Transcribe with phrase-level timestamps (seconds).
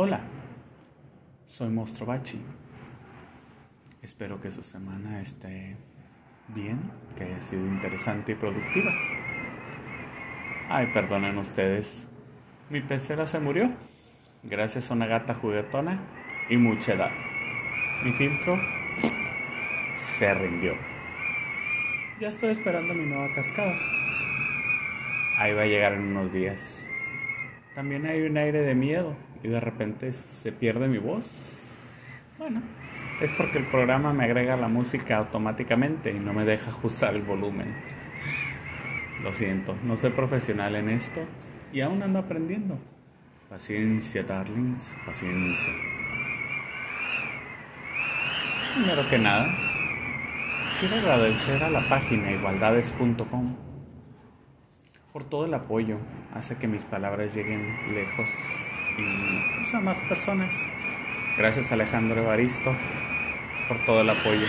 [0.00, 0.20] Hola,
[1.44, 2.40] soy Mostrobachi.
[4.00, 5.76] Espero que su semana esté
[6.54, 6.78] bien,
[7.16, 8.92] que haya sido interesante y productiva.
[10.68, 12.06] Ay, perdonen ustedes,
[12.70, 13.72] mi pecera se murió
[14.44, 16.00] gracias a una gata juguetona
[16.48, 17.10] y mucha edad.
[18.04, 18.56] Mi filtro
[19.96, 20.76] se rindió.
[22.20, 23.76] Ya estoy esperando mi nueva cascada.
[25.38, 26.88] Ahí va a llegar en unos días.
[27.74, 31.76] También hay un aire de miedo y de repente se pierde mi voz.
[32.38, 32.62] Bueno,
[33.20, 37.22] es porque el programa me agrega la música automáticamente y no me deja ajustar el
[37.22, 37.74] volumen.
[39.22, 41.20] Lo siento, no soy profesional en esto
[41.72, 42.78] y aún ando aprendiendo.
[43.48, 45.72] Paciencia, darlings, paciencia.
[48.74, 49.56] Primero que nada,
[50.78, 53.56] quiero agradecer a la página igualdades.com
[55.12, 55.98] por todo el apoyo.
[56.34, 58.67] Hace que mis palabras lleguen lejos
[58.98, 60.54] y pues, a más personas.
[61.36, 62.76] Gracias Alejandro Evaristo
[63.68, 64.46] por todo el apoyo.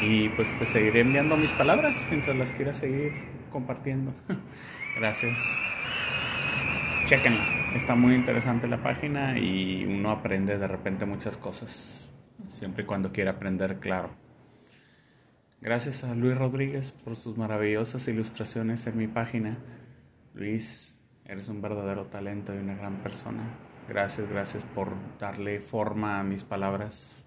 [0.00, 3.12] Y pues te seguiré enviando mis palabras mientras las quieras seguir
[3.50, 4.14] compartiendo.
[4.96, 5.38] Gracias.
[7.04, 7.74] Chequenla.
[7.74, 12.12] Está muy interesante la página y uno aprende de repente muchas cosas.
[12.48, 14.10] Siempre y cuando quiera aprender, claro.
[15.60, 19.58] Gracias a Luis Rodríguez por sus maravillosas ilustraciones en mi página.
[20.34, 23.44] Luis, eres un verdadero talento y una gran persona.
[23.92, 27.26] Gracias, gracias por darle forma a mis palabras.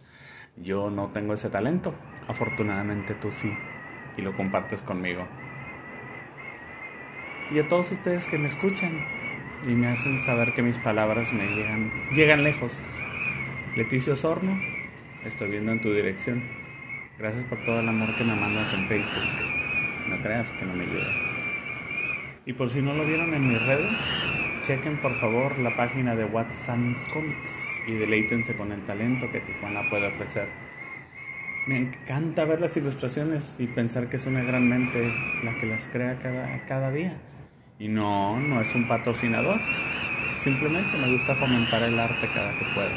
[0.57, 1.93] Yo no tengo ese talento.
[2.27, 3.55] Afortunadamente tú sí.
[4.17, 5.27] Y lo compartes conmigo.
[7.51, 9.05] Y a todos ustedes que me escuchan
[9.67, 12.73] y me hacen saber que mis palabras me llegan, llegan lejos.
[13.75, 14.59] Leticia Osorno,
[15.23, 16.49] estoy viendo en tu dirección.
[17.19, 19.21] Gracias por todo el amor que me mandas en Facebook.
[20.09, 21.13] No creas que no me llega.
[22.47, 23.99] Y por si no lo vieron en mis redes,
[24.65, 29.87] chequen por favor la página de Watson's Comics y deleítense con el talento que Tijuana
[29.91, 30.49] puede ofrecer.
[31.67, 35.13] Me encanta ver las ilustraciones y pensar que es una gran mente
[35.43, 37.15] la que las crea cada, cada día.
[37.77, 39.61] Y no, no es un patrocinador.
[40.35, 42.89] Simplemente me gusta fomentar el arte cada que puedo.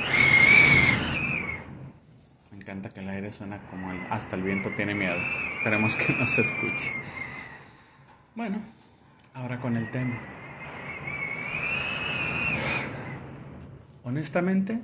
[2.50, 5.18] Me encanta que el aire suena como el, hasta el viento tiene miedo.
[5.50, 6.94] Esperemos que no se escuche.
[8.34, 8.62] Bueno,
[9.34, 10.18] ahora con el tema.
[14.08, 14.80] Honestamente,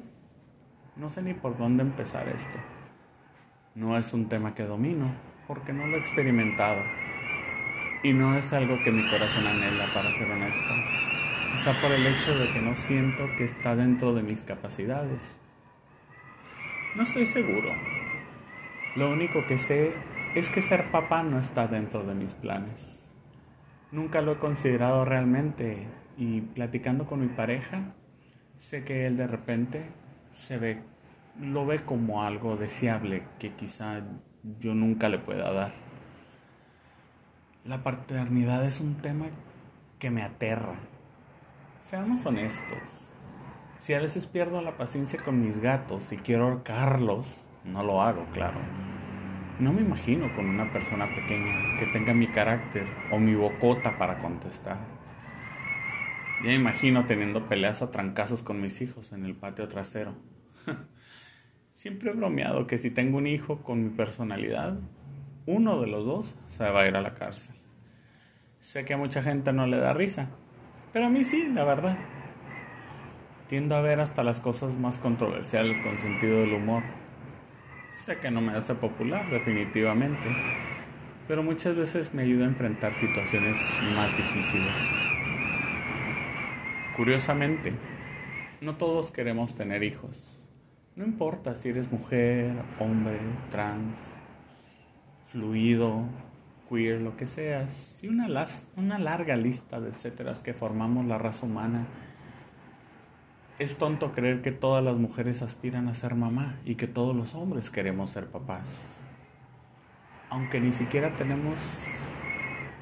[0.97, 2.59] no sé ni por dónde empezar esto.
[3.75, 5.15] No es un tema que domino
[5.49, 6.83] porque no lo he experimentado
[8.03, 10.69] y no es algo que mi corazón anhela, para ser honesto.
[11.51, 15.39] Quizá por el hecho de que no siento que está dentro de mis capacidades.
[16.95, 17.71] No estoy seguro.
[18.95, 19.95] Lo único que sé
[20.35, 23.11] es que ser papá no está dentro de mis planes.
[23.91, 27.95] Nunca lo he considerado realmente y platicando con mi pareja,
[28.59, 29.85] sé que él de repente
[30.31, 30.83] se ve,
[31.41, 34.03] lo ve como algo deseable que quizá
[34.61, 35.73] yo nunca le pueda dar.
[37.65, 39.27] La paternidad es un tema
[39.99, 40.75] que me aterra.
[41.83, 43.09] Seamos honestos.
[43.79, 48.27] Si a veces pierdo la paciencia con mis gatos y quiero ahorcarlos, no lo hago,
[48.33, 48.61] claro.
[49.59, 54.19] No me imagino con una persona pequeña que tenga mi carácter o mi bocota para
[54.19, 54.94] contestar.
[56.45, 60.15] Ya imagino teniendo peleas a trancazos con mis hijos en el patio trasero.
[61.73, 64.79] Siempre he bromeado que si tengo un hijo con mi personalidad,
[65.47, 67.55] uno de los dos se va a ir a la cárcel.
[68.61, 70.29] Sé que a mucha gente no le da risa,
[70.93, 71.97] pero a mí sí, la verdad.
[73.49, 76.83] Tiendo a ver hasta las cosas más controversiales con sentido del humor.
[77.91, 80.29] Sé que no me hace popular, definitivamente,
[81.27, 85.24] pero muchas veces me ayuda a enfrentar situaciones más difíciles.
[86.97, 87.75] Curiosamente,
[88.61, 90.39] no todos queremos tener hijos.
[90.95, 93.19] No importa si eres mujer, hombre,
[93.51, 93.97] trans,
[95.27, 96.05] fluido,
[96.69, 101.89] queer, lo que seas, y una, larga lista de etcéteras que formamos la raza humana.
[103.59, 107.35] Es tonto creer que todas las mujeres aspiran a ser mamá y que todos los
[107.35, 108.99] hombres queremos ser papás.
[110.31, 111.59] Aunque ni siquiera tenemos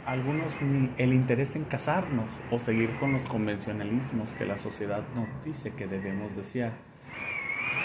[0.06, 5.28] algunos ni el interés en casarnos o seguir con los convencionalismos que la sociedad nos
[5.44, 6.72] dice que debemos desear.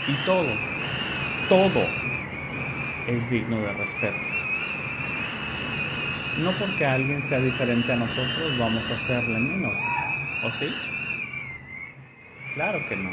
[0.07, 0.53] Y todo,
[1.49, 1.85] todo
[3.07, 4.27] es digno de respeto.
[6.39, 9.79] No porque alguien sea diferente a nosotros vamos a hacerle menos,
[10.43, 10.73] ¿o sí?
[12.53, 13.11] Claro que no.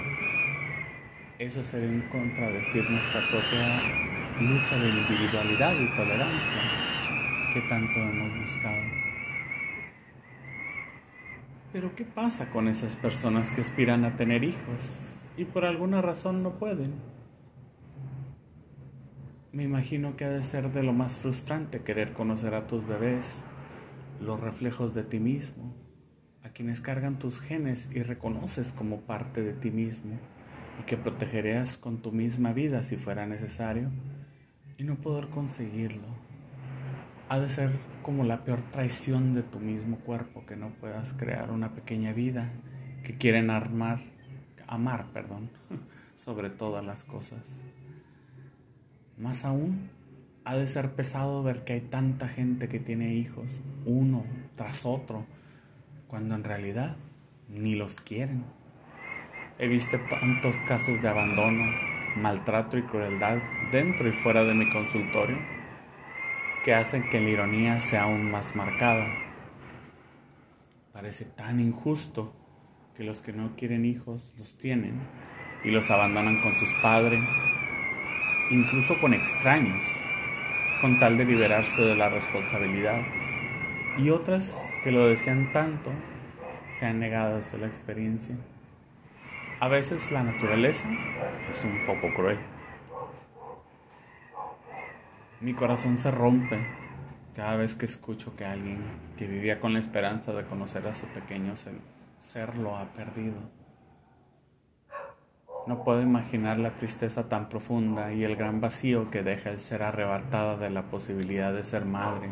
[1.39, 3.81] Eso sería en contradecir nuestra propia
[4.41, 6.94] lucha de individualidad y tolerancia
[7.55, 8.83] que tanto hemos buscado.
[11.73, 16.43] Pero ¿qué pasa con esas personas que aspiran a tener hijos y por alguna razón
[16.43, 16.93] no pueden.
[19.53, 23.45] Me imagino que ha de ser de lo más frustrante querer conocer a tus bebés,
[24.21, 25.75] los reflejos de ti mismo,
[26.43, 30.19] a quienes cargan tus genes y reconoces como parte de ti mismo
[30.81, 33.91] y que protegerías con tu misma vida si fuera necesario
[34.77, 36.24] y no poder conseguirlo.
[37.29, 37.71] Ha de ser
[38.03, 42.51] como la peor traición de tu mismo cuerpo que no puedas crear una pequeña vida
[43.03, 44.01] que quieren armar,
[44.67, 45.49] amar, perdón,
[46.17, 47.41] sobre todas las cosas.
[49.17, 49.89] Más aún,
[50.45, 54.25] ha de ser pesado ver que hay tanta gente que tiene hijos, uno
[54.55, 55.25] tras otro,
[56.07, 56.97] cuando en realidad
[57.49, 58.45] ni los quieren.
[59.59, 61.65] He visto tantos casos de abandono,
[62.17, 63.39] maltrato y crueldad
[63.73, 65.64] dentro y fuera de mi consultorio
[66.65, 69.07] que hacen que la ironía sea aún más marcada.
[70.93, 72.35] Parece tan injusto
[72.97, 75.01] que los que no quieren hijos los tienen
[75.63, 77.21] y los abandonan con sus padres
[78.51, 79.83] incluso con extraños,
[80.81, 83.03] con tal de liberarse de la responsabilidad.
[83.99, 85.93] Y otras que lo desean tanto,
[86.75, 88.37] sean negadas de la experiencia.
[89.61, 90.89] A veces la naturaleza
[91.51, 92.39] es un poco cruel.
[95.45, 96.67] Mi corazón se rompe
[97.35, 98.79] cada vez que escucho que alguien
[99.19, 101.53] que vivía con la esperanza de conocer a su pequeño
[102.23, 103.43] ser lo ha perdido.
[105.67, 109.83] No puedo imaginar la tristeza tan profunda y el gran vacío que deja el ser
[109.83, 112.31] arrebatada de la posibilidad de ser madre,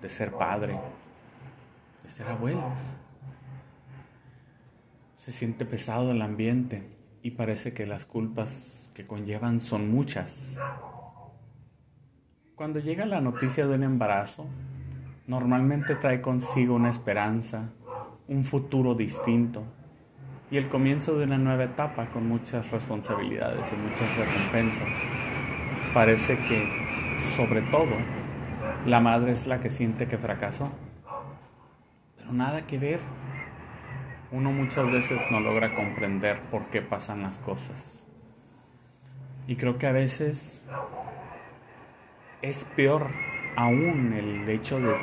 [0.00, 0.80] de ser padre,
[2.02, 2.78] de ser abuelos.
[5.18, 10.56] Se siente pesado el ambiente y parece que las culpas que conllevan son muchas.
[12.62, 14.46] Cuando llega la noticia de un embarazo,
[15.26, 17.70] normalmente trae consigo una esperanza,
[18.28, 19.64] un futuro distinto
[20.48, 24.94] y el comienzo de una nueva etapa con muchas responsabilidades y muchas recompensas.
[25.92, 27.96] Parece que, sobre todo,
[28.86, 30.70] la madre es la que siente que fracasó.
[32.16, 33.00] Pero nada que ver.
[34.30, 38.04] Uno muchas veces no logra comprender por qué pasan las cosas.
[39.48, 40.64] Y creo que a veces
[42.42, 43.06] es peor
[43.54, 44.96] aún el hecho de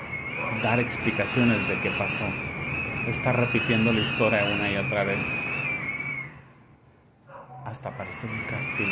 [0.62, 2.26] dar explicaciones de qué pasó
[3.08, 5.26] está repitiendo la historia una y otra vez.
[7.66, 8.92] Hasta parece un castigo.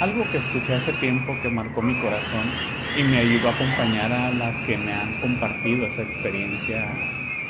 [0.00, 2.50] Algo que escuché hace tiempo que marcó mi corazón
[2.96, 6.88] y me ayudó a acompañar a las que me han compartido esa experiencia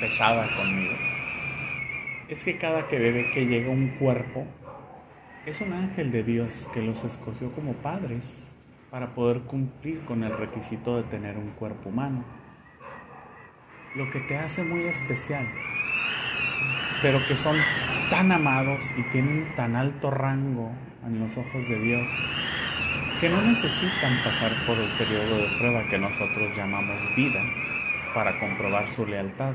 [0.01, 0.95] pesada conmigo.
[2.29, 4.47] Es que cada que bebe que llega un cuerpo
[5.49, 8.53] es un ángel de Dios que los escogió como padres
[8.91, 12.23] para poder cumplir con el requisito de tener un cuerpo humano.
[13.95, 15.49] Lo que te hace muy especial,
[17.01, 17.57] pero que son
[18.11, 20.71] tan amados y tienen tan alto rango
[21.07, 22.11] en los ojos de Dios
[23.19, 27.43] que no necesitan pasar por el periodo de prueba que nosotros llamamos vida
[28.15, 29.55] para comprobar su lealtad.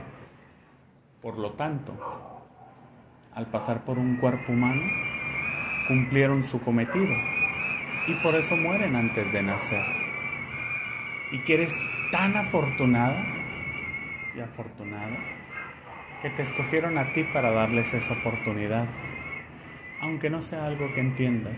[1.22, 1.94] Por lo tanto,
[3.36, 5.13] al pasar por un cuerpo humano,
[5.88, 7.16] cumplieron su cometido
[8.08, 9.86] y por eso mueren antes de nacer.
[11.32, 11.80] Y que eres
[12.12, 13.26] tan afortunada
[14.36, 15.16] y afortunado
[16.22, 18.88] que te escogieron a ti para darles esa oportunidad,
[20.02, 21.58] aunque no sea algo que entiendas.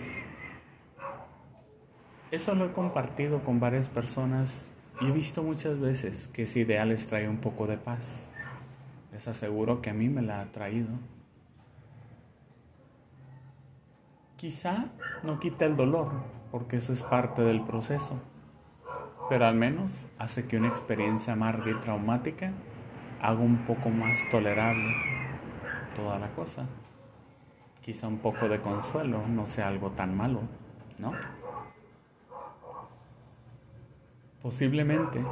[2.31, 6.89] Eso lo he compartido con varias personas y he visto muchas veces que ese ideal
[6.89, 8.29] les trae un poco de paz.
[9.11, 10.89] Les aseguro que a mí me la ha traído.
[14.37, 14.87] Quizá
[15.23, 16.11] no quita el dolor,
[16.51, 18.19] porque eso es parte del proceso,
[19.29, 22.51] pero al menos hace que una experiencia amarga y traumática
[23.21, 24.93] haga un poco más tolerable
[25.95, 26.65] toda la cosa.
[27.81, 30.41] Quizá un poco de consuelo no sea algo tan malo,
[30.99, 31.13] ¿no?
[34.41, 35.23] Posiblemente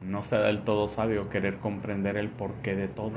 [0.00, 3.12] no sea del todo sabio querer comprender el porqué de todo.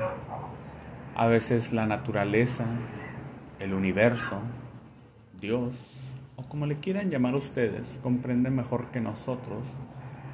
[1.16, 2.66] A veces la naturaleza,
[3.60, 4.42] el universo,
[5.40, 6.00] Dios,
[6.36, 9.68] o como le quieran llamar ustedes, comprende mejor que nosotros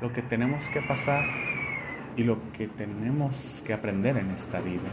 [0.01, 1.25] lo que tenemos que pasar
[2.15, 4.89] y lo que tenemos que aprender en esta vida.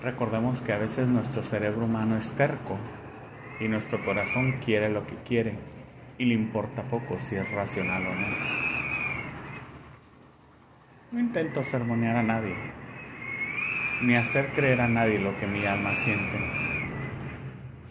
[0.00, 2.78] Recordemos que a veces nuestro cerebro humano es terco
[3.58, 5.54] y nuestro corazón quiere lo que quiere
[6.16, 8.28] y le importa poco si es racional o no.
[11.10, 12.54] No intento sermonear a nadie,
[14.02, 16.67] ni hacer creer a nadie lo que mi alma siente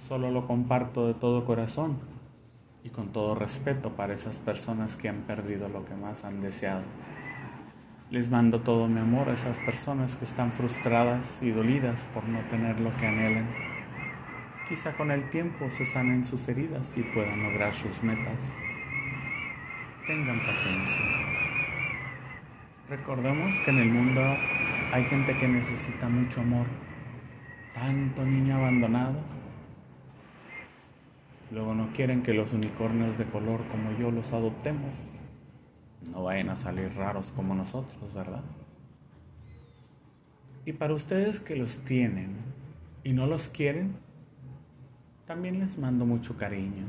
[0.07, 1.99] Solo lo comparto de todo corazón
[2.81, 6.83] y con todo respeto para esas personas que han perdido lo que más han deseado.
[8.09, 12.39] Les mando todo mi amor a esas personas que están frustradas y dolidas por no
[12.49, 13.49] tener lo que anhelan.
[14.69, 18.39] Quizá con el tiempo se sanen sus heridas y puedan lograr sus metas.
[20.07, 21.01] Tengan paciencia.
[22.89, 24.21] Recordemos que en el mundo
[24.93, 26.65] hay gente que necesita mucho amor.
[27.73, 29.36] Tanto niño abandonado.
[31.51, 34.95] Luego no quieren que los unicornios de color como yo los adoptemos
[36.11, 38.43] no vayan a salir raros como nosotros, ¿verdad?
[40.65, 42.35] Y para ustedes que los tienen
[43.03, 43.95] y no los quieren,
[45.25, 46.85] también les mando mucho cariño.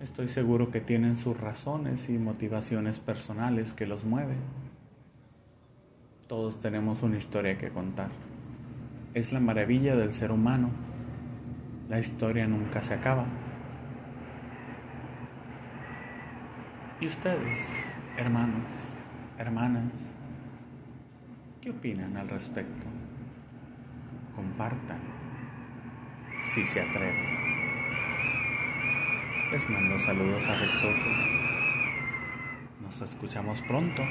[0.00, 4.38] Estoy seguro que tienen sus razones y motivaciones personales que los mueven.
[6.26, 8.10] Todos tenemos una historia que contar.
[9.14, 10.70] Es la maravilla del ser humano.
[11.88, 13.26] La historia nunca se acaba.
[17.00, 17.96] ¿Y ustedes?
[18.16, 18.70] Hermanos,
[19.36, 19.92] hermanas,
[21.60, 22.86] ¿qué opinan al respecto?
[24.36, 25.00] Compartan,
[26.44, 27.44] si se atreven.
[29.50, 31.18] Les mando saludos afectuosos.
[32.80, 34.02] Nos escuchamos pronto.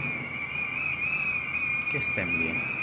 [1.89, 2.82] Que estén bien.